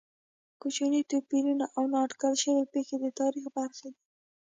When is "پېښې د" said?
2.73-3.05